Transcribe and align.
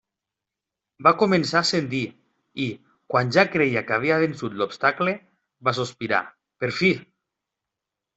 Va 1.07 1.11
començar 1.17 1.57
a 1.59 1.65
ascendir 1.65 1.99
i, 2.63 2.65
quan 3.15 3.33
ja 3.37 3.43
creia 3.55 3.83
que 3.89 3.95
havia 3.97 4.17
vençut 4.23 4.55
l'obstacle, 4.63 5.13
va 5.69 5.75
sospirar, 5.81 6.23
per 6.65 6.71
fi! 6.79 6.91